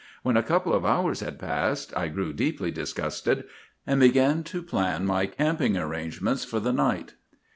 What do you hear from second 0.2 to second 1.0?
When a couple of